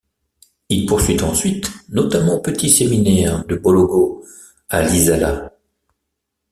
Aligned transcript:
Il 0.69 0.87
poursuit 0.87 1.21
ensuite, 1.21 1.69
notamment 1.89 2.37
au 2.37 2.41
petit 2.41 2.71
séminaire 2.71 3.45
de 3.45 3.55
Bolongo 3.55 4.25
à 4.67 4.81
Lisala. 4.81 5.51